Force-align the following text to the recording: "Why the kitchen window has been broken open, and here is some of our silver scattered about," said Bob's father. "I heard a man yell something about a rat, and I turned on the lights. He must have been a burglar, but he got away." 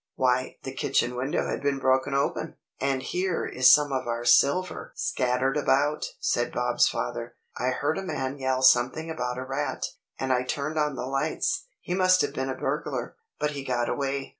"Why 0.15 0.57
the 0.63 0.73
kitchen 0.73 1.15
window 1.15 1.45
has 1.47 1.59
been 1.59 1.77
broken 1.77 2.15
open, 2.15 2.55
and 2.79 3.03
here 3.03 3.45
is 3.45 3.71
some 3.71 3.91
of 3.91 4.07
our 4.07 4.25
silver 4.25 4.93
scattered 4.95 5.55
about," 5.55 6.07
said 6.19 6.51
Bob's 6.51 6.87
father. 6.87 7.35
"I 7.59 7.67
heard 7.67 7.99
a 7.99 8.03
man 8.03 8.39
yell 8.39 8.63
something 8.63 9.11
about 9.11 9.37
a 9.37 9.43
rat, 9.45 9.85
and 10.17 10.33
I 10.33 10.41
turned 10.41 10.79
on 10.79 10.95
the 10.95 11.05
lights. 11.05 11.67
He 11.81 11.93
must 11.93 12.21
have 12.21 12.33
been 12.33 12.49
a 12.49 12.55
burglar, 12.57 13.15
but 13.37 13.51
he 13.51 13.63
got 13.63 13.89
away." 13.89 14.29